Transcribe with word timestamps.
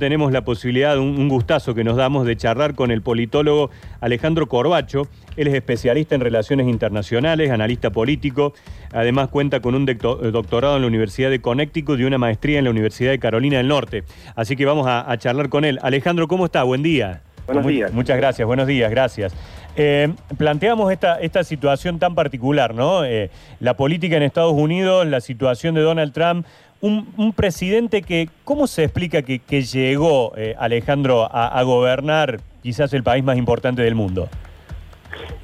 Tenemos 0.00 0.30
la 0.30 0.42
posibilidad, 0.44 0.96
un, 0.96 1.18
un 1.18 1.28
gustazo 1.28 1.74
que 1.74 1.82
nos 1.82 1.96
damos 1.96 2.24
de 2.24 2.36
charlar 2.36 2.76
con 2.76 2.92
el 2.92 3.02
politólogo 3.02 3.70
Alejandro 4.00 4.46
Corbacho. 4.46 5.08
Él 5.36 5.48
es 5.48 5.54
especialista 5.54 6.14
en 6.14 6.20
relaciones 6.20 6.68
internacionales, 6.68 7.50
analista 7.50 7.90
político. 7.90 8.54
Además 8.92 9.26
cuenta 9.26 9.58
con 9.58 9.74
un 9.74 9.88
eh, 9.88 9.96
doctorado 9.96 10.76
en 10.76 10.82
la 10.82 10.86
Universidad 10.86 11.30
de 11.30 11.40
Connecticut 11.40 11.98
y 11.98 12.04
una 12.04 12.16
maestría 12.16 12.60
en 12.60 12.66
la 12.66 12.70
Universidad 12.70 13.10
de 13.10 13.18
Carolina 13.18 13.56
del 13.56 13.66
Norte. 13.66 14.04
Así 14.36 14.54
que 14.54 14.64
vamos 14.66 14.86
a, 14.86 15.10
a 15.10 15.18
charlar 15.18 15.48
con 15.48 15.64
él. 15.64 15.80
Alejandro, 15.82 16.28
¿cómo 16.28 16.44
está? 16.44 16.62
Buen 16.62 16.84
día. 16.84 17.22
Buenos 17.46 17.66
días. 17.66 17.92
Muchas 17.92 18.18
gracias, 18.18 18.46
buenos 18.46 18.66
días, 18.66 18.90
gracias. 18.90 19.34
Eh, 19.80 20.12
planteamos 20.36 20.90
esta, 20.90 21.20
esta 21.20 21.44
situación 21.44 22.00
tan 22.00 22.16
particular, 22.16 22.74
¿no? 22.74 23.04
Eh, 23.04 23.30
la 23.60 23.74
política 23.74 24.16
en 24.16 24.24
Estados 24.24 24.54
Unidos, 24.54 25.06
la 25.06 25.20
situación 25.20 25.76
de 25.76 25.82
Donald 25.82 26.12
Trump, 26.12 26.44
un, 26.80 27.32
presidente 27.32 28.02
que, 28.02 28.28
¿cómo 28.42 28.66
se 28.66 28.82
explica 28.82 29.22
que, 29.22 29.62
llegó, 29.62 30.32
eh, 30.36 30.56
Alejandro, 30.58 31.28
a, 31.30 31.46
a 31.56 31.62
gobernar 31.62 32.40
quizás 32.60 32.92
el 32.92 33.04
país 33.04 33.22
más 33.22 33.36
importante 33.38 33.82
del 33.82 33.94
mundo? 33.94 34.28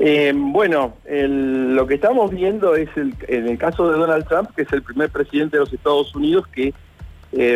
Eh, 0.00 0.32
bueno, 0.34 0.94
lo 1.06 1.86
que 1.86 1.94
estamos 1.94 2.32
viendo 2.32 2.74
es 2.74 2.88
el, 2.96 3.14
en 3.28 3.48
el 3.48 3.56
caso 3.56 3.88
de 3.88 3.98
Donald 3.98 4.26
Trump, 4.26 4.50
que 4.56 4.62
es 4.62 4.72
el 4.72 4.82
primer 4.82 5.10
presidente 5.10 5.58
de 5.58 5.60
los 5.60 5.72
Estados 5.72 6.12
Unidos 6.12 6.48
que 6.48 6.74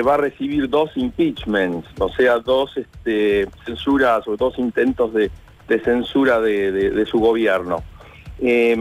va 0.03 0.15
a 0.15 0.17
recibir 0.17 0.69
dos 0.69 0.91
impeachments, 0.97 1.89
o 1.99 2.09
sea, 2.09 2.39
dos 2.39 2.77
este, 2.77 3.49
censuras 3.65 4.27
o 4.27 4.37
dos 4.37 4.59
intentos 4.59 5.15
de, 5.15 5.31
de 5.69 5.81
censura 5.81 6.41
de, 6.41 6.73
de- 6.73 6.91
de 6.91 7.07
su 7.07 7.19
gobierno. 7.21 7.83
Eh, 8.41 8.73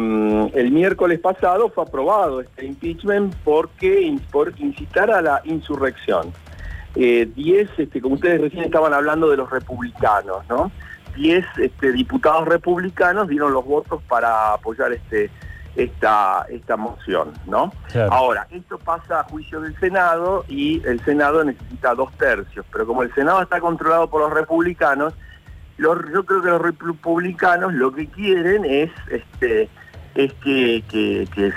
el 0.54 0.72
miércoles 0.72 1.20
pasado 1.20 1.70
fue 1.70 1.84
aprobado 1.84 2.42
este 2.42 2.66
impeachment 2.66 3.34
porque 3.44 4.16
por 4.32 4.54
incitar 4.60 5.10
a 5.12 5.22
la 5.22 5.42
insurrección. 5.46 6.32
Eh, 6.96 7.28
diez, 7.36 7.70
este, 7.78 8.02
como 8.02 8.16
ustedes 8.16 8.42
recién 8.42 8.64
estaban 8.64 8.94
hablando 8.94 9.30
de 9.30 9.38
los 9.38 9.50
republicanos, 9.50 10.48
¿no? 10.50 10.72
10 11.16 11.46
este, 11.58 11.92
diputados 11.92 12.48
republicanos 12.48 13.28
dieron 13.28 13.52
los 13.52 13.66
votos 13.66 14.02
para 14.08 14.54
apoyar 14.54 14.94
este, 14.94 15.32
esta, 15.76 16.46
esta 16.50 16.78
moción, 16.78 17.34
¿no? 17.48 17.74
Claro. 17.92 18.14
Ahora, 18.14 18.48
esto 18.52 18.78
pasa 18.78 19.22
a 19.22 19.24
juicio 19.24 19.60
del 19.62 19.76
Senado 19.80 20.46
y 20.48 20.82
el 20.86 21.00
Senado 21.04 21.44
necesita 21.44 21.96
dos 21.96 22.12
tercios, 22.14 22.66
pero 22.72 22.86
como 22.86 23.02
el 23.02 23.12
Senado 23.16 23.42
está 23.42 23.60
controlado 23.60 24.08
por 24.10 24.22
los 24.22 24.32
republicanos, 24.34 25.14
yo 25.78 26.26
creo 26.26 26.42
que 26.42 26.50
los 26.50 26.62
republicanos 26.62 27.74
lo 27.74 27.92
que 27.94 28.08
quieren 28.08 28.66
es, 28.66 28.92
este, 29.10 29.70
es 30.16 30.34
que, 30.44 30.84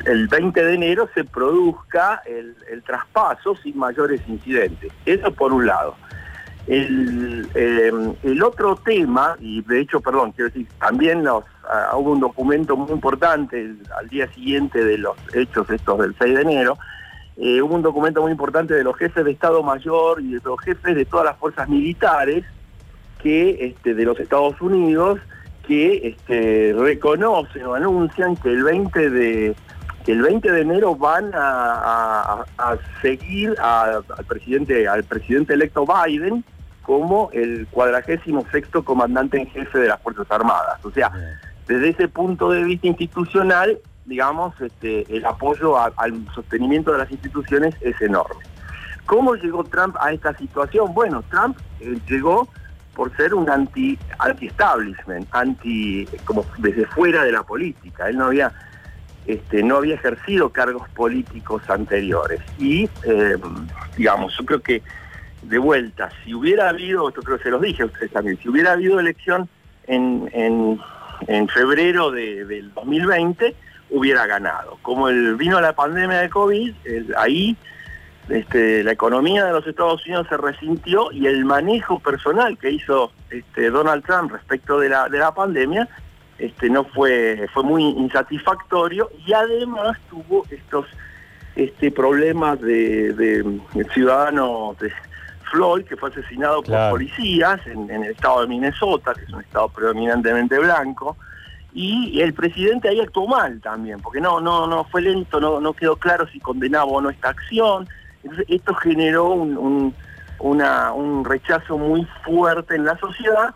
el 0.04 0.28
20 0.28 0.64
de 0.64 0.74
enero 0.74 1.08
se 1.14 1.24
produzca 1.24 2.22
el, 2.26 2.82
traspaso 2.82 3.56
sin 3.56 3.78
mayores 3.78 4.20
incidentes. 4.28 4.92
Eso 5.06 5.32
por 5.32 5.52
un 5.52 5.66
lado. 5.66 5.96
El, 6.66 7.48
el 8.22 8.42
otro 8.42 8.76
tema, 8.76 9.36
y 9.40 9.62
de 9.62 9.80
hecho, 9.80 10.00
perdón, 10.00 10.32
quiero 10.32 10.50
decir, 10.50 10.68
también 10.78 11.24
los, 11.24 11.44
hubo 11.94 12.12
un 12.12 12.20
documento 12.20 12.76
muy 12.76 12.92
importante 12.92 13.74
al 13.98 14.08
día 14.08 14.30
siguiente 14.32 14.84
de 14.84 14.98
los 14.98 15.16
hechos 15.34 15.68
estos 15.70 15.98
del 15.98 16.14
6 16.18 16.34
de 16.34 16.42
enero, 16.42 16.78
eh, 17.36 17.62
hubo 17.62 17.74
un 17.74 17.82
documento 17.82 18.20
muy 18.20 18.32
importante 18.32 18.74
de 18.74 18.84
los 18.84 18.96
jefes 18.96 19.24
de 19.24 19.30
Estado 19.30 19.62
Mayor 19.62 20.20
y 20.20 20.34
de 20.34 20.40
los 20.44 20.60
jefes 20.60 20.94
de 20.94 21.06
todas 21.06 21.24
las 21.24 21.38
fuerzas 21.38 21.68
militares 21.70 22.44
que 23.22 23.66
este, 23.66 23.94
de 23.94 24.04
los 24.04 24.18
Estados 24.18 24.60
Unidos 24.60 25.18
que 25.66 26.08
este, 26.08 26.74
reconocen 26.76 27.64
o 27.66 27.74
anuncian 27.74 28.36
que 28.36 28.48
el 28.50 28.64
20 28.64 29.10
de 29.10 29.54
que 30.04 30.12
el 30.12 30.22
20 30.22 30.50
de 30.50 30.60
enero 30.62 30.96
van 30.96 31.30
a, 31.34 31.38
a- 31.38 32.44
a 32.58 32.76
seguir 33.02 33.54
a- 33.60 34.00
al 34.16 34.24
presidente 34.24 34.88
al 34.88 35.04
presidente 35.04 35.52
electo 35.54 35.84
Biden 35.86 36.42
como 36.82 37.28
el 37.34 37.66
cuadragésimo 37.70 38.44
sexto 38.50 38.82
comandante 38.82 39.38
en 39.38 39.46
jefe 39.50 39.78
de 39.78 39.88
las 39.88 40.00
Fuerzas 40.00 40.26
Armadas. 40.30 40.82
O 40.84 40.90
sea, 40.90 41.12
desde 41.68 41.90
ese 41.90 42.08
punto 42.08 42.50
de 42.50 42.64
vista 42.64 42.86
institucional, 42.88 43.78
digamos, 44.06 44.58
este, 44.60 45.04
el 45.14 45.24
apoyo 45.26 45.76
a- 45.78 45.92
al 45.98 46.14
sostenimiento 46.34 46.90
de 46.92 46.98
las 46.98 47.10
instituciones 47.12 47.74
es 47.82 48.00
enorme. 48.00 48.42
¿Cómo 49.06 49.34
llegó 49.36 49.62
Trump 49.64 49.96
a 50.00 50.12
esta 50.12 50.34
situación? 50.36 50.94
Bueno, 50.94 51.22
Trump 51.30 51.58
eh, 51.80 51.98
llegó 52.08 52.48
por 53.00 53.16
ser 53.16 53.32
un 53.32 53.48
anti 53.48 53.98
anti-establishment, 54.18 55.26
anti 55.30 56.06
como 56.26 56.44
desde 56.58 56.84
fuera 56.84 57.24
de 57.24 57.32
la 57.32 57.42
política. 57.42 58.10
Él 58.10 58.18
no 58.18 58.26
había 58.26 58.52
este, 59.26 59.62
no 59.62 59.76
había 59.76 59.94
ejercido 59.94 60.50
cargos 60.50 60.86
políticos 60.90 61.62
anteriores 61.70 62.40
y 62.58 62.90
eh, 63.04 63.38
digamos, 63.96 64.36
yo 64.36 64.44
creo 64.44 64.60
que 64.60 64.82
de 65.40 65.56
vuelta, 65.56 66.10
si 66.22 66.34
hubiera 66.34 66.68
habido, 66.68 67.08
esto 67.08 67.22
creo 67.22 67.38
que 67.38 67.44
se 67.44 67.50
los 67.50 67.62
dije 67.62 67.84
a 67.84 67.86
ustedes 67.86 68.12
también, 68.12 68.36
si 68.42 68.50
hubiera 68.50 68.72
habido 68.72 69.00
elección 69.00 69.48
en, 69.86 70.28
en, 70.34 70.78
en 71.26 71.48
febrero 71.48 72.10
de- 72.10 72.44
del 72.44 72.70
2020, 72.74 73.54
hubiera 73.92 74.26
ganado. 74.26 74.76
Como 74.82 75.08
el, 75.08 75.36
vino 75.36 75.58
la 75.58 75.72
pandemia 75.72 76.18
de 76.18 76.28
COVID, 76.28 76.74
ahí 77.16 77.56
este, 78.30 78.82
la 78.84 78.92
economía 78.92 79.44
de 79.44 79.52
los 79.52 79.66
Estados 79.66 80.04
Unidos 80.06 80.26
se 80.28 80.36
resintió 80.36 81.10
y 81.12 81.26
el 81.26 81.44
manejo 81.44 81.98
personal 81.98 82.56
que 82.58 82.70
hizo 82.70 83.12
este, 83.30 83.70
Donald 83.70 84.04
Trump 84.04 84.32
respecto 84.32 84.78
de 84.78 84.88
la, 84.88 85.08
de 85.08 85.18
la 85.18 85.34
pandemia 85.34 85.88
este, 86.38 86.70
no 86.70 86.84
fue, 86.84 87.46
fue 87.52 87.62
muy 87.62 87.82
insatisfactorio 87.84 89.10
y 89.26 89.32
además 89.32 89.98
tuvo 90.08 90.44
estos 90.50 90.86
este, 91.56 91.90
problemas 91.90 92.60
de, 92.60 93.12
de- 93.12 93.60
del 93.74 93.90
ciudadano 93.92 94.74
de 94.80 94.90
Floyd, 95.50 95.84
que 95.84 95.96
fue 95.96 96.10
asesinado 96.10 96.62
Claro. 96.62 96.90
por 96.92 97.00
policías 97.00 97.60
en, 97.66 97.90
en 97.90 98.04
el 98.04 98.12
estado 98.12 98.42
de 98.42 98.46
Minnesota, 98.46 99.12
que 99.14 99.24
es 99.24 99.30
un 99.30 99.40
estado 99.40 99.68
predominantemente 99.68 100.58
blanco, 100.58 101.16
y 101.74 102.20
el 102.20 102.32
presidente 102.34 102.88
ahí 102.88 103.00
actuó 103.00 103.26
mal 103.28 103.60
también, 103.60 104.00
porque 104.00 104.20
no, 104.20 104.40
no, 104.40 104.66
no 104.66 104.84
fue 104.84 105.02
lento, 105.02 105.40
no, 105.40 105.60
no 105.60 105.72
quedó 105.72 105.96
claro 105.96 106.26
si 106.28 106.40
condenaba 106.40 106.84
o 106.86 107.00
no 107.00 107.10
esta 107.10 107.28
acción. 107.30 107.86
Entonces, 108.22 108.46
esto 108.48 108.74
generó 108.74 109.30
un, 109.30 109.94
un- 110.40 111.24
rechazo 111.24 111.78
muy 111.78 112.06
fuerte 112.24 112.74
en 112.76 112.84
la 112.84 112.96
sociedad. 112.98 113.54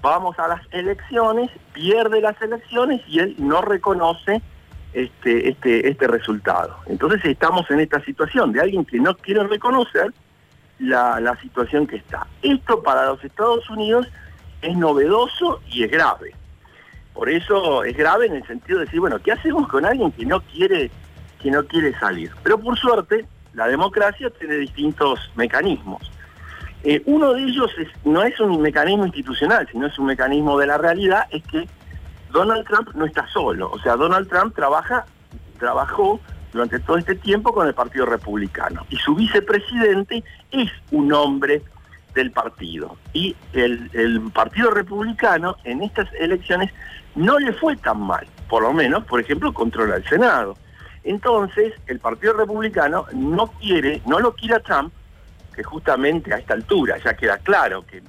Vamos 0.00 0.38
a 0.38 0.48
las 0.48 0.60
elecciones, 0.70 1.50
pierde 1.72 2.20
las 2.20 2.40
elecciones 2.42 3.00
y 3.06 3.20
él 3.20 3.34
no 3.38 3.62
reconoce 3.62 4.42
este, 4.92 5.48
este, 5.48 5.88
este 5.88 6.06
resultado. 6.06 6.76
Entonces 6.86 7.24
estamos 7.24 7.70
en 7.70 7.80
esta 7.80 8.00
situación 8.04 8.52
de 8.52 8.60
alguien 8.60 8.84
que 8.84 8.98
no 8.98 9.16
quiere 9.16 9.42
reconocer 9.44 10.12
la, 10.78 11.20
la 11.20 11.36
situación 11.40 11.86
que 11.86 11.96
está. 11.96 12.26
Esto 12.42 12.82
para 12.82 13.06
los 13.06 13.22
Estados 13.24 13.68
Unidos 13.70 14.06
es 14.62 14.76
novedoso 14.76 15.60
y 15.70 15.84
es 15.84 15.90
grave. 15.90 16.34
Por 17.14 17.28
eso 17.30 17.84
es 17.84 17.96
grave 17.96 18.26
en 18.26 18.34
el 18.36 18.46
sentido 18.46 18.78
de 18.80 18.84
decir, 18.86 19.00
bueno, 19.00 19.18
¿qué 19.20 19.32
hacemos 19.32 19.68
con 19.68 19.84
alguien 19.84 20.10
que 20.12 20.26
no 20.26 20.40
quiere, 20.42 20.90
que 21.40 21.50
no 21.50 21.64
quiere 21.66 21.96
salir? 21.98 22.30
Pero 22.42 22.58
por 22.58 22.76
suerte, 22.78 23.26
la 23.54 23.68
democracia 23.68 24.30
tiene 24.30 24.56
distintos 24.56 25.18
mecanismos. 25.36 26.10
Eh, 26.82 27.02
uno 27.06 27.32
de 27.32 27.42
ellos 27.44 27.70
no 28.04 28.22
es 28.22 28.38
un 28.40 28.60
mecanismo 28.60 29.06
institucional, 29.06 29.66
sino 29.70 29.86
es 29.86 29.98
un 29.98 30.06
mecanismo 30.06 30.58
de 30.58 30.66
la 30.66 30.76
realidad, 30.76 31.26
es 31.30 31.42
que 31.44 31.66
Donald 32.30 32.66
Trump 32.66 32.90
no 32.94 33.06
está 33.06 33.26
solo. 33.28 33.70
O 33.70 33.78
sea, 33.78 33.96
Donald 33.96 34.28
Trump 34.28 34.54
trabaja, 34.54 35.06
trabajó 35.58 36.20
durante 36.52 36.78
todo 36.80 36.98
este 36.98 37.14
tiempo 37.14 37.52
con 37.52 37.66
el 37.66 37.74
Partido 37.74 38.04
Republicano. 38.04 38.84
Y 38.90 38.96
su 38.96 39.14
vicepresidente 39.14 40.22
es 40.50 40.70
un 40.90 41.12
hombre 41.12 41.62
del 42.14 42.30
partido. 42.32 42.96
Y 43.12 43.34
el, 43.54 43.90
el 43.92 44.20
Partido 44.32 44.70
Republicano 44.70 45.56
en 45.64 45.82
estas 45.82 46.12
elecciones 46.14 46.70
no 47.14 47.38
le 47.38 47.52
fue 47.54 47.76
tan 47.76 48.00
mal. 48.00 48.26
Por 48.48 48.62
lo 48.62 48.72
menos, 48.72 49.04
por 49.04 49.20
ejemplo, 49.20 49.52
controla 49.54 49.96
el 49.96 50.04
Senado. 50.04 50.56
Entonces, 51.04 51.74
el 51.86 51.98
Partido 52.00 52.32
Republicano 52.32 53.06
no 53.12 53.48
quiere, 53.60 54.00
no 54.06 54.18
lo 54.20 54.34
quiere 54.34 54.54
a 54.56 54.60
Trump, 54.60 54.92
que 55.54 55.62
justamente 55.62 56.32
a 56.34 56.38
esta 56.38 56.54
altura 56.54 56.96
ya 57.04 57.14
queda 57.14 57.38
claro 57.38 57.84
que, 57.86 58.02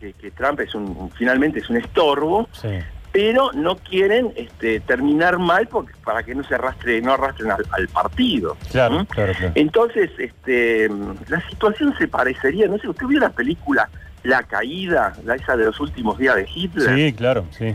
que- 0.00 0.14
que 0.14 0.30
Trump 0.30 0.60
es 0.60 0.74
un, 0.74 1.10
finalmente 1.12 1.60
es 1.60 1.68
un 1.70 1.76
estorbo, 1.76 2.48
Sí. 2.52 2.68
pero 3.12 3.52
no 3.52 3.76
quieren 3.76 4.32
este, 4.36 4.80
terminar 4.80 5.38
mal 5.38 5.68
porque, 5.68 5.92
para 6.02 6.22
que 6.22 6.34
no 6.34 6.42
se 6.44 6.54
arrastre, 6.54 7.00
no 7.02 7.12
arrastren 7.12 7.50
al, 7.50 7.64
al 7.72 7.88
partido. 7.88 8.56
Claro, 8.72 9.00
¿Mm? 9.00 9.04
claro, 9.06 9.32
claro. 9.38 9.52
Entonces, 9.54 10.10
este, 10.18 10.88
la 11.28 11.46
situación 11.50 11.94
se 11.98 12.08
parecería, 12.08 12.66
no 12.66 12.78
sé, 12.78 12.88
¿usted 12.88 13.06
vio 13.06 13.20
la 13.20 13.30
película 13.30 13.88
La 14.22 14.42
Caída, 14.42 15.14
la 15.24 15.34
esa 15.34 15.56
de 15.56 15.66
los 15.66 15.78
últimos 15.78 16.16
días 16.18 16.36
de 16.36 16.48
Hitler? 16.52 16.94
Sí, 16.96 17.12
claro, 17.12 17.44
sí. 17.50 17.74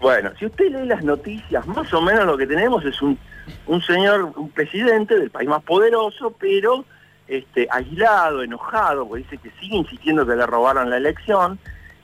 Bueno, 0.00 0.30
si 0.38 0.46
usted 0.46 0.66
lee 0.72 0.86
las 0.88 1.02
noticias, 1.04 1.66
más 1.66 1.92
o 1.94 2.00
menos 2.02 2.24
lo 2.26 2.36
que 2.36 2.46
tenemos 2.46 2.84
es 2.84 3.00
un, 3.02 3.18
un 3.66 3.82
señor, 3.82 4.32
un 4.36 4.50
presidente 4.50 5.18
del 5.18 5.30
país 5.30 5.48
más 5.48 5.62
poderoso, 5.62 6.34
pero 6.38 6.84
este, 7.28 7.66
aislado, 7.70 8.42
enojado, 8.42 9.08
porque 9.08 9.24
dice 9.24 9.38
que 9.38 9.50
sigue 9.60 9.76
insistiendo 9.76 10.26
que 10.26 10.36
le 10.36 10.46
robaron 10.46 10.90
la 10.90 10.96
elección, 10.96 11.58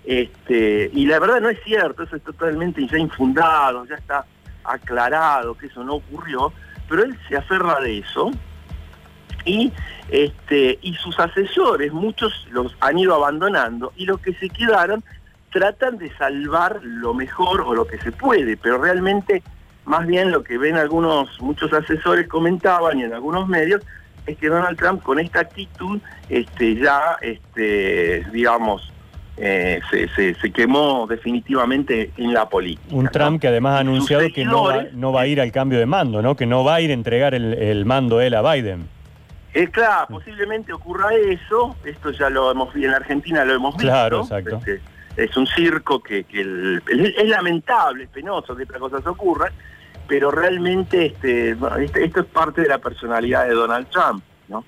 este, 0.05 0.91
y 0.93 1.07
la 1.07 1.21
verdad 1.21 1.41
no 1.41 1.49
es 1.49 1.63
cierto, 1.65 2.03
eso 2.03 2.17
es 2.17 2.23
totalmente 2.23 2.87
ya 2.87 2.99
infundado, 2.99 3.85
ya 3.87 3.95
está 3.95 4.25
aclarado 4.65 5.57
que 5.57 5.67
eso 5.67 5.85
no 5.85 5.95
ocurrió, 5.95 6.53
pero 6.89 7.05
él 7.05 7.17
se 7.29 7.37
aferra 7.37 7.81
de 7.81 7.99
eso, 7.99 8.31
y 9.45 9.73
este 10.09 10.79
y 10.83 10.95
sus 10.95 11.19
asesores 11.19 11.93
muchos 11.93 12.47
los 12.51 12.75
han 12.81 12.99
ido 12.99 13.15
abandonando 13.15 13.93
y 13.97 14.07
los 14.07 14.21
que 14.21 14.35
se 14.35 14.49
quedaron 14.49 15.03
tratan 15.51 15.99
de 15.99 16.15
salvar 16.17 16.81
lo 16.83 17.15
mejor 17.15 17.63
o 17.63 17.75
lo 17.75 17.87
que 17.87 17.99
se 17.99 18.13
puede 18.13 18.57
pero 18.57 18.79
realmente 18.79 19.43
más 19.85 20.07
bien 20.07 20.31
lo 20.31 20.43
que 20.43 20.59
ven 20.59 20.77
algunos 20.77 21.41
muchos 21.41 21.73
asesores 21.73 22.29
comentaban 22.29 22.99
y 22.99 23.05
en 23.05 23.13
algunos 23.13 23.49
medios 23.49 23.83
es 24.27 24.37
que 24.39 24.49
Donald 24.49 24.79
Trump 24.79 25.03
con 25.03 25.19
esta 25.19 25.41
actitud 25.41 26.01
este 26.29 26.77
ya 26.77 27.17
este 27.21 28.25
digamos 28.33 28.93
eh, 29.37 29.81
se, 29.91 30.35
se, 30.35 30.53
quemó 30.53 31.07
definitivamente 31.09 32.13
en 32.19 32.35
la 32.35 32.51
política. 32.51 32.95
Un 32.95 33.09
Trump 33.09 33.41
que 33.41 33.49
además 33.49 33.77
ha 33.77 33.79
anunciado 33.79 34.29
que 34.33 34.45
no 34.45 34.65
va, 34.65 34.85
no 34.93 35.11
va, 35.11 35.23
a 35.23 35.27
ir 35.27 35.41
al 35.41 35.51
cambio 35.51 35.79
de 35.79 35.87
mando, 35.87 36.21
¿no? 36.21 36.37
Que 36.37 36.45
no 36.45 36.65
va 36.65 36.75
a 36.77 36.81
ir 36.83 36.91
a 36.91 36.93
entregar 36.93 37.35
el, 37.35 37.55
el 37.55 37.87
mando 37.87 38.21
él 38.21 38.35
a 38.35 38.43
Biden. 38.43 38.87
Es 39.55 39.71
claro, 39.71 40.07
posiblemente 40.09 40.73
ocurra 40.73 41.15
eso, 41.15 41.77
esto 41.85 42.11
ya 42.11 42.31
lo 42.31 42.51
hemos 42.51 42.73
visto 42.73 42.89
en 42.89 42.95
Argentina, 42.95 43.45
lo 43.45 43.55
hemos 43.55 43.75
visto. 43.75 43.89
Claro, 43.89 44.21
exacto. 44.21 44.57
Este, 44.59 44.81
es 45.17 45.37
un 45.37 45.47
circo 45.47 46.03
que, 46.03 46.25
que 46.25 46.41
es 46.41 47.29
lamentable, 47.29 48.05
es 48.05 48.11
penoso 48.11 48.57
que 48.57 48.63
estas 48.63 48.79
cosas 48.79 49.07
ocurran, 49.07 49.53
pero 50.07 50.31
realmente 50.31 51.07
este, 51.07 51.57
este, 51.81 52.05
esto 52.05 52.21
es 52.21 52.27
parte 52.27 52.63
de 52.63 52.69
la 52.69 52.79
personalidad 52.79 53.47
de 53.47 53.55
Donald 53.55 53.89
Trump, 53.89 54.23
¿no? 54.49 54.65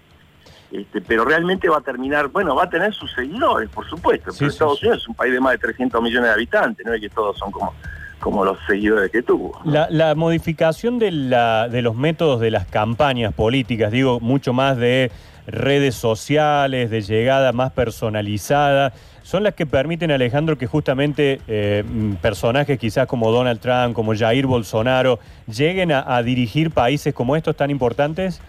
Este, 0.71 1.01
pero 1.01 1.25
realmente 1.25 1.69
va 1.69 1.79
a 1.79 1.83
terminar, 1.83 2.29
bueno, 2.29 2.55
va 2.55 2.65
a 2.65 2.71
tener 2.71 2.93
sus 2.95 3.13
seguidores, 3.13 3.69
por 3.71 3.89
supuesto, 3.89 4.33
pero 4.37 4.51
Estados 4.51 4.83
Unidos 4.83 5.03
es 5.03 5.09
un 5.09 5.15
país 5.15 5.33
de 5.33 5.41
más 5.41 5.53
de 5.53 5.59
300 5.59 6.03
millones 6.03 6.29
de 6.29 6.35
habitantes, 6.35 6.87
no 6.87 6.95
es 6.95 7.01
que 7.01 7.11
todos 7.11 7.39
son 7.39 7.51
como 7.51 7.75
como 8.21 8.45
los 8.45 8.59
seguidores 8.67 9.11
que 9.11 9.23
tuvo. 9.23 9.61
La, 9.65 10.15
modificación 10.15 10.99
de, 10.99 11.11
la, 11.11 11.69
de 11.69 11.83
los 11.83 11.95
métodos 11.95 12.41
de 12.41 12.51
las 12.51 12.67
campañas 12.67 13.35
políticas, 13.35 13.93
digo, 13.93 14.21
mucho 14.21 14.53
más 14.53 14.77
de 14.77 15.11
redes 15.47 15.95
sociales, 15.95 16.91
de 16.91 17.03
llegada 17.03 17.53
más 17.53 17.73
personalizada, 17.73 18.93
son 19.23 19.43
las 19.43 19.55
que 19.55 19.65
permiten, 19.65 20.11
Alejandro, 20.11 20.59
que 20.59 20.67
justamente 20.67 21.41
eh, 21.49 21.83
personajes 22.21 22.79
quizás 22.79 23.07
como 23.07 23.31
Donald 23.31 23.59
Trump, 23.59 23.95
como 23.95 24.15
Jair 24.15 24.47
Bolsonaro, 24.47 25.19
lleguen 25.47 25.93
a, 25.93 26.23
dirigir 26.23 26.71
países 26.71 27.15
como 27.15 27.35
estos 27.35 27.57
tan 27.57 27.71
importantes? 27.71 28.41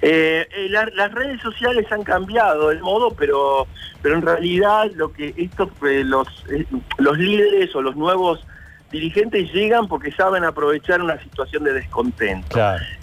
Eh, 0.00 0.46
eh, 0.56 0.68
las 0.68 1.12
redes 1.12 1.40
sociales 1.40 1.90
han 1.90 2.04
cambiado 2.04 2.70
el 2.70 2.80
modo, 2.80 3.10
pero, 3.10 3.66
pero 4.02 4.14
en 4.16 4.22
realidad 4.22 4.88
lo 4.94 5.12
que 5.12 5.34
estos 5.36 5.70
los, 5.80 6.28
los 6.98 7.18
líderes 7.18 7.74
o 7.74 7.82
los 7.82 7.96
nuevos 7.96 8.46
dirigentes 8.92 9.52
llegan 9.52 9.88
porque 9.88 10.12
saben 10.12 10.44
aprovechar 10.44 11.00
una 11.02 11.20
situación 11.20 11.64
de 11.64 11.72
descontento. 11.72 12.56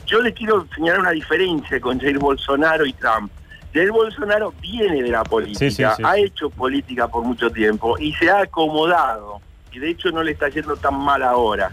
Yo 0.05 0.21
les 0.21 0.33
quiero 0.33 0.65
señalar 0.73 1.01
una 1.01 1.11
diferencia 1.11 1.81
con 1.81 1.99
Jair 1.99 2.19
Bolsonaro 2.19 2.85
y 2.85 2.93
Trump. 2.93 3.31
Jair 3.73 3.91
Bolsonaro 3.91 4.53
viene 4.61 5.03
de 5.03 5.09
la 5.09 5.23
política, 5.23 5.97
ha 6.03 6.17
hecho 6.17 6.49
política 6.49 7.07
por 7.07 7.23
mucho 7.23 7.49
tiempo 7.49 7.97
y 7.99 8.13
se 8.13 8.29
ha 8.29 8.41
acomodado. 8.41 9.41
Y 9.71 9.79
de 9.79 9.89
hecho 9.89 10.09
no 10.11 10.23
le 10.23 10.31
está 10.31 10.47
yendo 10.49 10.77
tan 10.77 10.95
mal 10.95 11.21
ahora. 11.21 11.71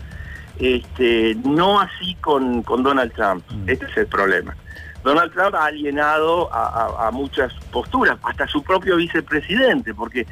Este, 0.58 1.36
no 1.44 1.80
así 1.80 2.14
con, 2.16 2.62
con 2.62 2.82
Donald 2.82 3.12
Trump. 3.12 3.44
Mm. 3.50 3.68
Este 3.68 3.86
es 3.86 3.96
el 3.98 4.06
problema. 4.06 4.56
Donald 5.06 5.32
Trump 5.32 5.54
ha 5.54 5.66
alienado 5.66 6.52
a, 6.52 7.10
muchas 7.12 7.54
posturas, 7.70 8.18
hasta 8.24 8.48
su 8.48 8.60
propio 8.64 8.96
vicepresidente, 8.96 9.94
porque 9.94 10.26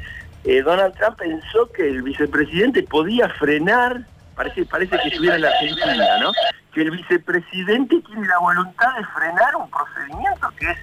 eh, 0.45 0.61
Donald 0.61 0.95
Trump 0.95 1.17
pensó 1.17 1.71
que 1.71 1.87
el 1.89 2.03
vicepresidente 2.03 2.83
podía 2.83 3.29
frenar, 3.29 4.01
parece, 4.35 4.65
parece 4.65 4.97
que 4.99 5.07
estuviera 5.07 5.35
en 5.35 5.41
la 5.41 5.49
Argentina, 5.49 6.17
¿no? 6.21 6.31
Que 6.73 6.81
el 6.83 6.91
vicepresidente 6.91 7.99
tiene 8.01 8.27
la 8.27 8.37
voluntad 8.39 8.95
de 8.95 9.05
frenar 9.05 9.55
un 9.55 9.69
procedimiento 9.69 10.51
que 10.57 10.69
es 10.69 10.77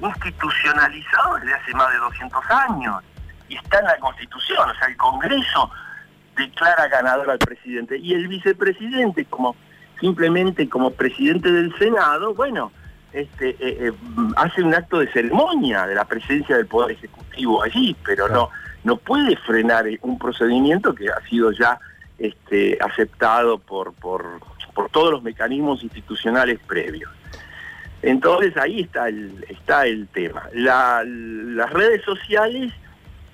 institucionalizado 0.00 1.36
desde 1.36 1.54
hace 1.54 1.74
más 1.74 1.92
de 1.92 1.98
200 1.98 2.44
años 2.50 3.02
y 3.48 3.56
está 3.56 3.78
en 3.78 3.84
la 3.84 3.96
Constitución, 3.98 4.68
o 4.68 4.74
sea, 4.74 4.88
el 4.88 4.96
Congreso 4.96 5.70
declara 6.36 6.88
ganador 6.88 7.30
al 7.30 7.38
presidente 7.38 7.96
y 7.96 8.14
el 8.14 8.26
vicepresidente 8.26 9.24
como 9.26 9.54
simplemente 10.00 10.68
como 10.68 10.90
presidente 10.90 11.52
del 11.52 11.76
Senado, 11.78 12.34
bueno, 12.34 12.72
este, 13.12 13.50
eh, 13.50 13.56
eh, 13.60 13.92
hace 14.36 14.62
un 14.62 14.74
acto 14.74 14.98
de 14.98 15.10
ceremonia 15.12 15.86
de 15.86 15.94
la 15.94 16.04
presencia 16.04 16.56
del 16.56 16.66
Poder 16.66 16.96
Ejecutivo 16.96 17.62
allí, 17.62 17.96
pero 18.04 18.28
no, 18.28 18.50
no 18.84 18.96
puede 18.96 19.36
frenar 19.36 19.86
un 20.02 20.18
procedimiento 20.18 20.94
que 20.94 21.08
ha 21.08 21.20
sido 21.28 21.50
ya 21.52 21.80
este, 22.18 22.78
aceptado 22.80 23.58
por, 23.58 23.92
por, 23.94 24.40
todos 24.92 25.10
los 25.10 25.22
mecanismos 25.22 25.82
institucionales 25.82 26.60
previos. 26.66 27.10
Entonces 28.02 28.56
ahí 28.56 28.80
está 28.80 29.08
el, 29.08 29.44
está 29.48 29.86
el 29.86 30.06
tema. 30.08 30.48
las 30.52 31.72
redes 31.72 32.02
sociales 32.02 32.72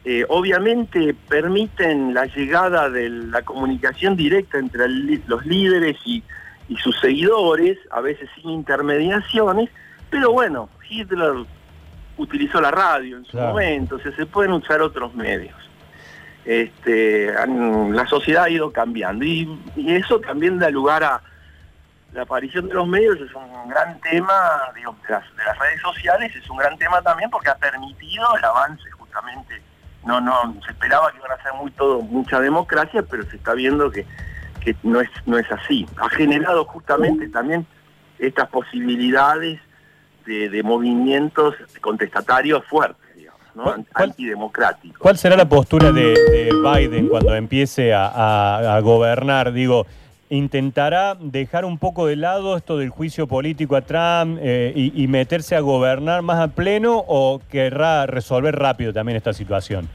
eh, 0.04 0.24
obviamente 0.28 1.14
permiten 1.28 2.14
la 2.14 2.26
llegada 2.26 2.88
de 2.88 3.10
la 3.10 3.42
comunicación 3.42 4.16
directa 4.16 4.58
entre 4.58 4.88
los 4.88 5.44
líderes 5.44 5.96
y, 6.04 6.22
y 6.68 6.76
sus 6.76 6.98
seguidores, 7.00 7.78
a 7.90 8.00
veces 8.00 8.30
sin 8.36 8.50
intermediaciones, 8.50 9.68
pero 10.08 10.32
bueno, 10.32 10.68
Hitler 10.88 11.34
utilizó 12.20 12.60
la 12.60 12.70
radio 12.70 13.16
en 13.16 13.24
su 13.24 13.36
momento, 13.36 13.96
o 13.96 13.98
sea, 13.98 14.14
se 14.14 14.26
pueden 14.26 14.52
usar 14.52 14.80
otros 14.82 15.14
medios. 15.14 15.56
Este, 16.44 17.32
la 17.46 18.06
sociedad 18.06 18.44
ha 18.44 18.50
ido 18.50 18.72
cambiando 18.72 19.24
y, 19.24 19.48
eso 19.76 20.20
también 20.20 20.58
da 20.58 20.70
lugar 20.70 21.04
a 21.04 21.22
la 22.12 22.22
aparición 22.22 22.68
de 22.68 22.74
los 22.74 22.88
medios, 22.88 23.20
es 23.20 23.32
un 23.34 23.68
gran 23.68 24.00
tema, 24.00 24.34
digo, 24.74 24.96
de 25.06 25.14
las, 25.14 25.58
redes 25.58 25.80
sociales, 25.80 26.34
es 26.34 26.48
un 26.50 26.56
gran 26.56 26.76
tema 26.76 27.00
también 27.02 27.30
porque 27.30 27.50
ha 27.50 27.56
permitido 27.56 28.26
el 28.36 28.44
avance 28.44 28.90
justamente. 28.92 29.62
No, 30.04 30.20
no, 30.20 30.56
se 30.64 30.72
esperaba 30.72 31.12
que 31.12 31.18
iban 31.18 31.30
a 31.32 31.42
ser 31.42 31.52
muy 31.54 31.70
todo, 31.72 32.00
mucha 32.00 32.40
democracia, 32.40 33.02
pero 33.02 33.22
se 33.24 33.36
está 33.36 33.52
viendo 33.52 33.90
que, 33.90 34.06
que 34.60 34.74
no, 34.82 35.00
es, 35.00 35.10
no 35.26 35.38
es 35.38 35.50
así. 35.52 35.86
Ha 35.98 36.08
generado 36.08 36.64
justamente 36.64 37.28
también 37.28 37.66
estas 38.18 38.48
posibilidades 38.48 39.60
de, 40.48 40.62
movimientos 40.62 41.54
contestatarios 41.80 42.64
fuertes, 42.66 43.16
digamos, 43.16 43.40
¿no? 43.54 43.74
antidemocráticos. 43.94 44.98
¿Cuál 44.98 45.18
será 45.18 45.36
la 45.36 45.48
postura 45.48 45.92
de, 45.92 46.50
Biden 46.52 47.08
cuando 47.08 47.34
empiece 47.34 47.92
a, 47.94 48.78
gobernar? 48.82 49.52
Digo, 49.52 49.86
¿intentará 50.28 51.16
dejar 51.18 51.64
un 51.64 51.78
poco 51.78 52.06
de 52.06 52.16
lado 52.16 52.56
esto 52.56 52.78
del 52.78 52.90
juicio 52.90 53.26
político 53.26 53.76
a 53.76 53.82
Trump 53.82 54.38
eh, 54.40 54.72
y, 54.74 55.06
meterse 55.08 55.56
a 55.56 55.60
gobernar 55.60 56.22
más 56.22 56.38
a 56.38 56.48
pleno 56.48 57.02
o 57.06 57.40
querrá 57.50 58.06
resolver 58.06 58.54
rápido 58.56 58.92
también 58.92 59.16
esta 59.16 59.32
situación? 59.32 59.88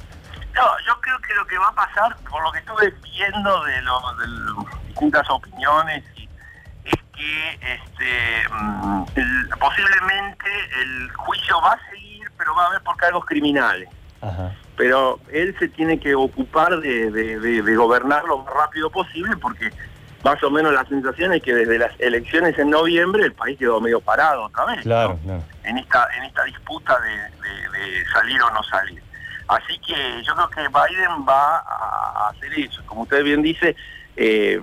No, 0.54 0.64
yo 0.88 0.94
creo 1.02 1.18
que 1.20 1.34
lo 1.34 1.46
que 1.46 1.58
va 1.58 1.68
a 1.68 1.75
pasar, 1.75 2.15
por 2.30 2.42
lo 2.44 2.51
que 2.51 2.60
estuve 2.60 2.94
viendo 3.04 3.63
de, 3.63 3.74
de 3.74 3.82
las 3.82 4.88
distintas 4.88 5.30
opiniones 5.30 6.04
es 6.15 6.25
que 7.15 7.53
este, 7.74 8.50
mm, 8.51 9.05
posiblemente 9.60 10.50
el 10.81 11.12
juicio 11.13 11.62
va 11.62 11.74
a 11.74 11.89
seguir, 11.89 12.29
pero 12.38 12.55
va 12.55 12.63
a 12.63 12.67
haber 12.67 12.81
por 12.81 12.95
cargos 12.98 13.25
criminales. 13.25 13.89
Pero 14.75 15.19
él 15.31 15.55
se 15.60 15.69
tiene 15.69 16.00
que 16.00 16.15
ocupar 16.15 16.79
de, 16.79 17.75
gobernar 17.77 18.24
lo 18.25 18.39
más 18.39 18.53
rápido 18.53 18.89
posible 18.89 19.38
porque 19.38 19.72
más 20.24 20.41
o 20.43 20.50
menos 20.50 20.74
la 20.74 20.84
sensación 20.86 21.34
es 21.34 21.43
que 21.43 21.53
desde 21.53 21.77
las 21.77 21.91
elecciones 22.00 22.57
en 22.57 22.72
noviembre 22.72 23.24
el 23.24 23.34
país 23.34 23.60
quedó 23.60 23.79
medio 23.79 24.01
parado 24.01 24.45
otra 24.45 24.65
vez 24.65 24.81
claro, 24.81 25.19
En, 25.63 25.77
esta, 25.77 26.07
en 26.17 26.24
esta 26.24 26.43
disputa 26.45 27.00
de, 27.00 28.03
salir 28.12 28.41
o 28.41 28.50
no 28.50 28.63
salir. 28.63 29.01
Así 29.48 29.77
que 29.79 30.24
yo 30.24 30.34
creo 30.34 30.50
que 30.50 30.62
Biden 30.62 31.25
va 31.29 31.57
a 31.60 32.29
hacer 32.29 32.51
eso. 32.57 32.81
Como 32.88 33.03
usted 33.03 33.24
bien 33.24 33.43
dice, 33.43 33.75
eh, 34.17 34.60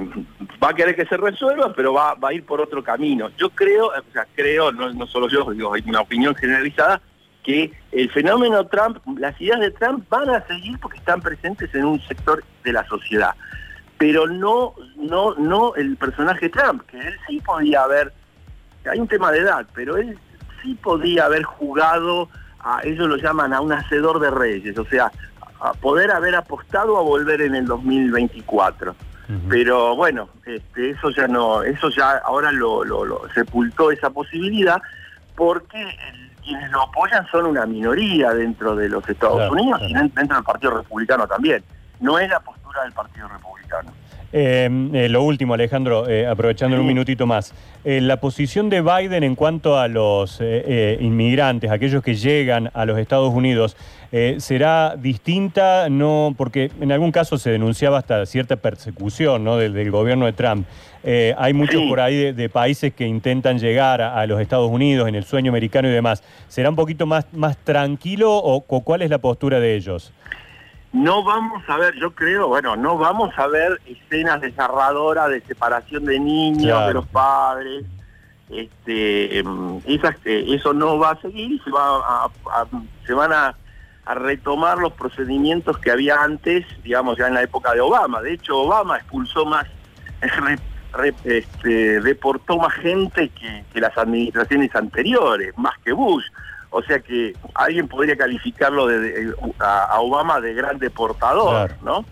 va 0.63 0.71
a 0.71 0.75
querer 0.75 0.97
que 0.97 1.05
se 1.07 1.17
resuelva, 1.17 1.73
pero 1.75 1.93
va, 1.93 2.17
a 2.21 2.33
ir 2.33 2.45
por 2.45 2.61
otro 2.61 2.83
camino. 2.83 3.31
Yo 3.37 3.51
creo, 3.51 3.89
o 3.89 4.13
sea, 4.13 4.27
creo, 4.35 4.73
no, 4.73 5.07
solo 5.07 5.29
yo, 5.29 5.51
digo, 5.53 5.75
hay 5.75 5.83
una 5.87 6.01
opinión 6.01 6.35
generalizada, 6.35 7.01
que 7.43 7.73
el 7.91 8.11
fenómeno 8.13 8.67
Trump, 8.69 8.99
las 9.19 9.39
ideas 9.41 9.61
de 9.61 9.73
Trump 9.73 10.09
van 10.09 10.31
a 10.31 10.47
seguir 10.47 10.79
porque 10.79 10.99
están 10.99 11.21
presentes 11.21 11.75
en 11.75 11.85
un 11.85 12.01
sector 12.03 12.43
de 12.63 12.73
la 12.73 12.87
sociedad. 12.87 13.35
Pero 13.99 14.27
no, 14.27 14.75
no, 14.97 15.35
no 15.35 15.75
el 15.75 15.97
personaje 15.97 16.49
Trump, 16.49 16.83
que 16.87 16.99
él 16.99 17.15
sí 17.27 17.41
podía 17.41 17.83
haber, 17.83 18.13
hay 18.91 18.99
un 19.01 19.09
tema 19.09 19.33
de 19.33 19.41
edad, 19.41 19.67
pero 19.75 19.97
él 19.97 20.19
sí 20.63 20.75
podía 20.83 21.27
haber 21.27 21.43
jugado, 21.43 22.29
a, 22.61 22.81
ellos 22.85 23.09
lo 23.09 23.17
llaman 23.17 23.53
a 23.53 23.61
un 23.61 23.73
hacedor 23.73 24.21
de 24.21 24.31
reyes, 24.31 24.79
o 24.79 24.85
sea, 24.87 25.11
a 25.61 25.73
poder 25.75 26.13
haber 26.13 26.37
apostado 26.37 26.97
a 26.97 27.03
volver 27.03 27.43
en 27.43 27.57
el 27.57 27.67
2024 27.67 28.95
pero 29.49 29.97
bueno, 29.97 30.29
este, 30.45 30.91
eso 30.91 31.11
ya 31.11 31.27
no, 31.27 31.63
eso 31.63 31.89
ya 31.91 32.19
ahora 32.25 32.53
lo, 32.53 32.83
sepultó 33.35 33.91
esa 33.91 34.11
posibilidad 34.11 34.81
porque 35.37 35.97
quienes 36.43 36.71
lo 36.71 36.83
apoyan 36.83 37.27
son 37.29 37.47
una 37.47 37.65
minoría 37.67 38.33
dentro 38.33 38.75
de 38.77 38.89
los 38.89 39.09
Estados 39.09 39.51
Unidos 39.51 39.81
y 39.87 39.95
dentro 39.95 40.35
del 40.37 40.45
Partido 40.45 40.77
Republicano 40.77 41.27
también. 41.27 41.63
No 42.01 42.19
es 42.19 42.29
la 42.29 42.41
postura 42.41 42.83
del 42.83 42.93
Partido 42.93 43.29
Republicano. 43.29 43.93
Eh, 44.33 44.69
eh, 44.95 45.09
lo 45.11 45.23
último, 45.23 45.53
Alejandro, 45.53 46.09
eh, 46.09 46.27
aprovechando 46.27 46.81
un 46.81 46.87
minutito 46.87 47.27
más. 47.27 47.53
la 47.85 48.19
posición 48.19 48.71
de 48.71 48.81
Biden 48.81 49.25
en 49.25 49.35
cuanto 49.35 49.77
a 49.79 49.89
los 49.89 50.41
inmigrantes, 51.01 51.71
aquellos 51.71 52.03
que 52.03 52.15
llegan 52.15 52.71
a 52.75 52.85
los 52.85 52.97
Estados 52.97 53.35
Unidos, 53.35 53.77
¿será 54.39 54.95
distinta? 54.97 55.89
No, 55.91 56.33
porque 56.37 56.71
en 56.81 56.93
algún 56.93 57.11
caso 57.11 57.39
se 57.39 57.51
denunciaba 57.51 57.99
hasta 57.99 58.25
cierta 58.25 58.55
persecución 58.55 59.43
¿no? 59.43 59.57
del, 59.57 59.91
gobierno 59.91 60.27
de 60.27 60.33
Trump. 60.33 60.67
hay 61.05 61.53
muchos 61.55 61.83
por 61.89 61.99
ahí 61.99 62.33
de, 62.33 62.49
países 62.49 62.95
que 62.95 63.05
intentan 63.05 63.59
llegar 63.59 64.01
a, 64.01 64.25
los 64.27 64.41
Estados 64.41 64.71
Unidos 64.71 65.09
en 65.09 65.17
el 65.17 65.25
sueño 65.25 65.51
americano 65.51 65.89
y 65.89 65.93
demás. 65.93 66.23
¿Será 66.47 66.71
un 66.71 66.77
poquito 66.77 67.05
más, 67.05 67.27
más 67.33 67.57
tranquilo 67.57 68.33
o 68.37 68.61
cuál 68.61 69.03
es 69.03 69.11
la 69.11 69.19
postura 69.19 69.59
de 69.59 69.75
ellos? 69.75 70.13
No 70.93 71.25
vamos 71.25 71.63
a 71.69 71.79
ver, 71.79 71.95
yo 71.95 72.15
creo, 72.15 72.49
bueno, 72.49 72.77
no 72.77 72.99
vamos 72.99 73.33
a 73.39 73.47
ver 73.47 73.81
escenas 73.87 74.41
desgarradoras 74.43 75.31
de 75.31 75.41
separación 75.41 76.05
de 76.05 76.21
niños, 76.21 76.87
de 76.87 76.95
los 76.95 77.07
padres. 77.07 77.85
Este, 78.51 79.39
em, 79.39 79.79
eh, 79.87 80.45
eso 80.49 80.75
no 80.75 80.99
va 80.99 81.13
a 81.13 81.21
seguir 81.23 81.59
se, 81.65 81.71
va 81.71 82.31
se 83.07 83.15
van 83.15 83.33
a, 83.33 83.57
retomar 84.05 84.79
los 84.79 84.93
procedimientos 84.95 85.79
que 85.79 85.91
había 85.91 86.21
antes, 86.21 86.67
digamos, 86.83 87.17
ya 87.17 87.29
en 87.29 87.35
la 87.35 87.43
época 87.43 87.73
de 87.73 87.81
Obama. 87.81 88.21
De 88.21 88.35
hecho, 88.35 88.59
Obama 88.59 88.97
expulsó 88.97 89.47
más, 89.47 89.67
este, 91.25 92.01
deportó 92.01 92.59
más 92.59 92.75
gente 92.75 93.29
que, 93.29 93.65
que 93.73 93.81
las 93.81 93.97
administraciones 93.97 94.75
anteriores, 94.75 95.57
más 95.57 95.79
que 95.85 95.93
Bush. 95.93 96.25
O 96.73 96.83
sea 96.83 96.99
que 97.01 97.35
alguien 97.55 97.87
podría 97.87 98.17
calificarlo 98.17 98.87
de, 98.87 99.35
a, 99.61 100.01
Obama 100.01 100.41
de 100.41 100.55
gran 100.55 100.79
deportador, 100.79 101.71
¿no? 101.83 102.05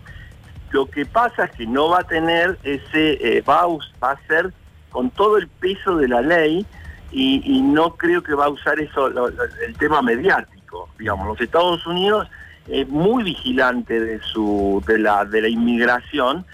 Lo 0.69 0.85
que 0.85 1.05
pasa 1.05 1.45
es 1.45 1.51
que 1.51 1.65
no 1.65 1.89
va 1.89 2.01
a 2.01 2.03
tener 2.03 2.59
ese, 2.63 3.37
eh, 3.37 3.41
va, 3.41 3.65
a, 4.01 4.17
ser 4.27 4.53
con 4.91 5.09
todo 5.09 5.37
el 5.37 5.47
peso 5.47 5.97
de 5.97 6.07
la 6.07 6.21
ley 6.21 6.65
y, 7.11 7.61
no 7.61 7.95
creo 7.95 8.21
que 8.21 8.35
va 8.35 8.45
a 8.45 8.49
usar 8.49 8.79
eso 8.79 9.07
el 9.07 9.77
tema 9.77 10.01
mediático. 10.01 10.89
Digamos, 10.97 11.27
los 11.27 11.41
Estados 11.41 11.85
Unidos 11.87 12.27
es 12.67 12.87
muy 12.87 13.23
vigilante 13.23 13.99
de 13.99 14.21
su 14.21 14.81
de 14.87 14.99
la 14.99 15.25
de 15.25 15.41
la 15.41 15.49
inmigración. 15.49 16.45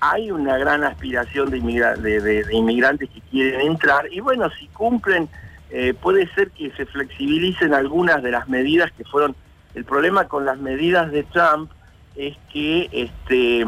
Hay 0.00 0.32
una 0.32 0.58
gran 0.58 0.82
aspiración 0.82 1.48
de, 1.50 1.60
de 1.60 2.46
inmigrantes 2.50 3.08
que 3.08 3.20
quieren 3.30 3.60
entrar 3.60 4.12
y 4.12 4.18
bueno, 4.18 4.50
si 4.58 4.66
cumplen 4.68 5.28
eh, 5.72 5.94
puede 5.94 6.32
ser 6.34 6.50
que 6.50 6.70
se 6.72 6.86
flexibilicen 6.86 7.74
algunas 7.74 8.22
de 8.22 8.30
las 8.30 8.48
medidas 8.48 8.92
que 8.92 9.04
fueron... 9.04 9.34
El 9.74 9.86
problema 9.86 10.28
con 10.28 10.44
las 10.44 10.58
medidas 10.58 11.10
de 11.10 11.22
Trump 11.22 11.70
es 12.14 12.36
que, 12.52 12.90
este, 12.92 13.60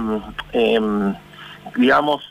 em, 0.53 1.15
digamos, 1.77 2.23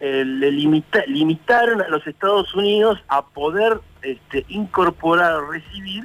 le 0.00 0.50
limitaron 0.50 1.82
a 1.82 1.88
los 1.88 2.04
Estados 2.04 2.52
Unidos 2.52 2.98
a 3.06 3.24
poder 3.24 3.78
este, 4.02 4.44
incorporar 4.48 5.34
o 5.34 5.50
recibir 5.52 6.04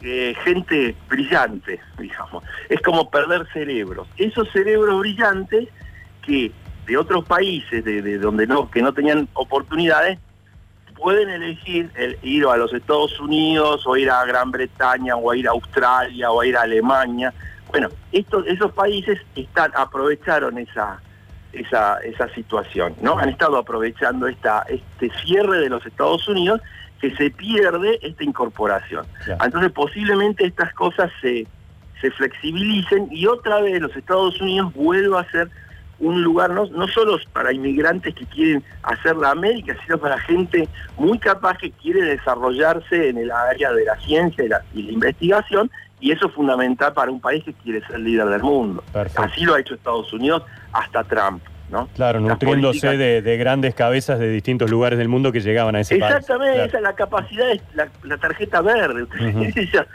eh, 0.00 0.34
gente 0.44 0.94
brillante, 1.08 1.80
digamos. 1.98 2.44
Es 2.68 2.80
como 2.80 3.10
perder 3.10 3.46
cerebros. 3.52 4.08
Esos 4.16 4.48
cerebros 4.52 5.00
brillantes 5.00 5.68
que 6.24 6.52
de 6.86 6.96
otros 6.96 7.24
países 7.26 7.84
de, 7.84 8.18
donde 8.18 8.46
no, 8.46 8.70
que 8.70 8.80
no 8.80 8.94
tenían 8.94 9.28
oportunidades, 9.34 10.18
pueden 10.98 11.28
elegir 11.30 11.90
el, 11.94 12.18
ir 12.22 12.44
a 12.46 12.56
los 12.56 12.72
Estados 12.72 13.18
Unidos 13.20 13.86
o 13.86 13.96
ir 13.96 14.10
a 14.10 14.24
Gran 14.24 14.50
Bretaña 14.50 15.16
o 15.16 15.30
a 15.30 15.36
ir 15.36 15.48
a 15.48 15.52
Australia 15.52 16.30
o 16.30 16.40
a 16.40 16.46
ir 16.46 16.56
a 16.56 16.62
Alemania. 16.62 17.32
Bueno, 17.70 17.88
estos, 18.12 18.46
esos 18.46 18.72
países 18.72 19.18
están, 19.34 19.70
aprovecharon 19.74 20.58
esa, 20.58 21.00
esa, 21.52 21.98
esa 22.00 22.28
situación, 22.34 22.94
¿no? 23.00 23.18
Han 23.18 23.28
estado 23.28 23.56
aprovechando 23.56 24.26
esta, 24.26 24.64
este 24.68 25.10
cierre 25.24 25.58
de 25.60 25.68
los 25.68 25.84
Estados 25.86 26.26
Unidos 26.28 26.60
que 27.00 27.14
se 27.16 27.30
pierde 27.30 27.98
esta 28.02 28.24
incorporación. 28.24 29.06
Entonces 29.42 29.70
posiblemente 29.70 30.44
estas 30.44 30.74
cosas 30.74 31.10
se, 31.20 31.46
se 32.00 32.10
flexibilicen 32.10 33.08
y 33.10 33.26
otra 33.26 33.60
vez 33.60 33.80
los 33.80 33.94
Estados 33.96 34.40
Unidos 34.40 34.72
vuelvan 34.74 35.24
a 35.24 35.30
ser 35.30 35.50
un 36.00 36.22
lugar 36.22 36.50
no, 36.50 36.66
no 36.66 36.86
solo 36.88 37.18
para 37.32 37.52
inmigrantes 37.52 38.14
que 38.14 38.24
quieren 38.26 38.62
hacer 38.82 39.16
la 39.16 39.30
América, 39.30 39.76
sino 39.84 39.98
para 39.98 40.18
gente 40.20 40.68
muy 40.96 41.18
capaz 41.18 41.58
que 41.58 41.70
quiere 41.72 42.02
desarrollarse 42.02 43.08
en 43.08 43.18
el 43.18 43.30
área 43.30 43.72
de 43.72 43.84
la 43.84 43.96
ciencia 43.96 44.44
y 44.44 44.48
la, 44.48 44.62
investigación, 44.74 45.70
y 46.00 46.12
eso 46.12 46.28
es 46.28 46.34
fundamental 46.34 46.92
para 46.92 47.10
un 47.10 47.20
país 47.20 47.42
que 47.44 47.52
quiere 47.52 47.84
ser 47.86 47.98
líder 47.98 48.26
del 48.26 48.42
mundo. 48.42 48.84
Así 49.16 49.44
lo 49.44 49.54
ha 49.54 49.60
hecho 49.60 49.74
Estados 49.74 50.12
Unidos 50.12 50.42
hasta 50.72 51.02
Trump. 51.04 51.42
¿no? 51.70 51.86
Claro, 51.94 52.20
nutriéndose 52.20 52.96
de, 52.96 53.36
grandes 53.36 53.74
cabezas 53.74 54.18
de 54.18 54.30
distintos 54.30 54.70
lugares 54.70 54.98
del 54.98 55.08
mundo 55.08 55.32
que 55.32 55.40
llegaban 55.40 55.76
a 55.76 55.80
ese 55.80 55.96
Exactamente, 55.96 56.58
país. 56.58 56.64
Exactamente, 56.64 56.68
esa 56.68 56.76
es 56.78 56.82
la 56.82 56.94
capacidad, 56.94 57.50
es 57.50 57.62
la, 58.04 58.16
tarjeta 58.16 58.62
verde. 58.62 59.06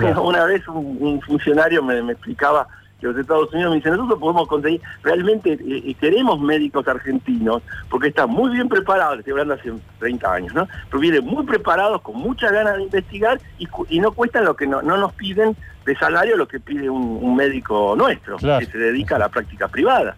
Una 0.22 0.44
vez 0.46 0.66
un, 0.68 1.20
funcionario 1.20 1.82
me 1.82 2.12
explicaba 2.12 2.66
que 3.00 3.06
los 3.06 3.16
Estados 3.16 3.52
Unidos 3.52 3.70
me 3.70 3.76
dicen, 3.76 3.92
nosotros 3.92 4.20
podemos 4.20 4.46
conseguir, 4.46 4.80
realmente 5.02 5.54
eh, 5.54 5.58
eh, 5.86 5.94
queremos 5.94 6.40
médicos 6.40 6.86
argentinos, 6.86 7.62
porque 7.88 8.08
están 8.08 8.30
muy 8.30 8.52
bien 8.52 8.68
preparados, 8.68 9.18
estoy 9.18 9.32
hablando 9.32 9.54
hace 9.54 9.72
30 9.98 10.32
años, 10.32 10.54
¿no? 10.54 10.68
Pero 10.88 11.00
vienen 11.00 11.24
muy 11.24 11.44
preparados, 11.44 12.02
con 12.02 12.16
muchas 12.16 12.52
ganas 12.52 12.76
de 12.76 12.84
investigar 12.84 13.40
y, 13.58 14.00
no 14.00 14.12
cuestan 14.12 14.44
lo 14.44 14.54
que 14.54 14.66
no, 14.66 14.82
nos 14.82 15.12
piden 15.14 15.56
de 15.84 15.96
salario 15.96 16.36
lo 16.36 16.46
que 16.46 16.60
pide 16.60 16.88
un, 16.88 17.34
médico 17.36 17.94
nuestro, 17.96 18.36
que 18.36 18.66
se 18.66 18.78
dedica 18.78 19.16
a 19.16 19.18
la 19.18 19.28
práctica 19.28 19.68
privada. 19.68 20.16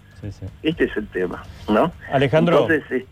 Este 0.63 0.85
es 0.85 0.97
el 0.97 1.09
tema, 1.09 1.43
¿no? 1.69 1.93
Alejandro. 2.13 2.63
Entonces, 2.69 3.05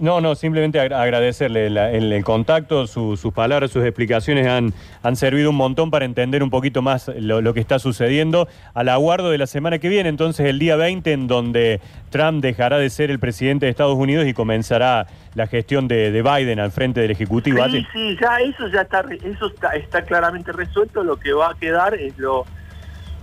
no, 0.00 0.20
no, 0.20 0.34
simplemente 0.34 0.80
agradecerle 0.80 1.66
el, 1.66 2.24
contacto, 2.24 2.86
sus 2.86 3.20
palabras, 3.32 3.70
sus 3.70 3.84
explicaciones 3.84 4.46
han, 4.46 4.72
han 5.02 5.16
servido 5.16 5.50
un 5.50 5.56
montón 5.56 5.90
para 5.90 6.04
entender 6.04 6.42
un 6.42 6.50
poquito 6.50 6.82
más 6.82 7.10
lo, 7.16 7.54
que 7.54 7.60
está 7.60 7.78
sucediendo. 7.78 8.48
Al 8.74 8.88
aguardo 8.88 9.30
de 9.30 9.38
la 9.38 9.46
semana 9.46 9.78
que 9.78 9.88
viene, 9.88 10.08
entonces 10.08 10.46
el 10.46 10.58
día 10.58 10.76
20, 10.76 11.12
en 11.12 11.26
donde 11.26 11.80
Trump 12.10 12.42
dejará 12.42 12.78
de 12.78 12.90
ser 12.90 13.10
el 13.10 13.18
presidente 13.18 13.66
de 13.66 13.70
Estados 13.70 13.96
Unidos 13.96 14.26
y 14.26 14.34
comenzará 14.34 15.06
la 15.34 15.46
gestión 15.46 15.88
de, 15.88 16.22
Biden 16.22 16.60
al 16.60 16.70
frente 16.70 17.00
del 17.00 17.10
Ejecutivo. 17.10 17.62
Sí, 17.68 17.86
sí, 17.92 18.16
ya 18.20 18.38
eso 18.38 18.68
ya 18.68 18.82
está, 18.82 19.04
eso 19.24 19.52
está 19.74 20.02
claramente 20.02 20.52
resuelto. 20.52 21.02
Lo 21.02 21.16
que 21.16 21.32
va 21.32 21.50
a 21.50 21.54
quedar 21.54 21.94
es 21.94 22.16
lo 22.18 22.46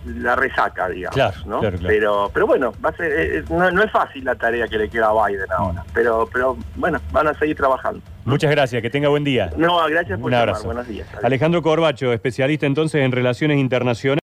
la 0.05 0.35
resaca, 0.35 0.89
digamos, 0.89 1.45
¿no? 1.45 1.61
Pero, 1.85 2.31
pero 2.33 2.47
bueno, 2.47 2.73
va 2.83 2.89
a 2.89 2.93
ser, 2.93 3.11
eh, 3.11 3.37
eh, 3.37 3.43
no, 3.49 3.83
es 3.83 3.91
fácil 3.91 4.23
la 4.23 4.35
tarea 4.35 4.67
que 4.67 4.77
le 4.77 4.89
queda 4.89 5.09
a 5.09 5.27
Biden 5.27 5.51
ahora, 5.55 5.83
pero, 5.93 6.27
pero 6.31 6.57
bueno, 6.75 6.99
van 7.11 7.27
a 7.27 7.33
seguir 7.35 7.55
trabajando. 7.55 8.01
Muchas 8.23 8.51
gracias, 8.51 8.81
que 8.81 8.89
tenga 8.89 9.09
buen 9.09 9.23
día. 9.23 9.51
No, 9.57 9.83
gracias 9.87 10.19
por 10.19 10.27
Un 10.27 10.35
abrazo. 10.35 10.65
Buenos 10.65 10.87
días. 10.87 11.07
Alejandro 11.23 11.61
Corbacho, 11.61 12.13
especialista 12.13 12.65
entonces 12.65 13.01
en 13.01 13.11
relaciones 13.11 13.57
internacionales. 13.57 14.01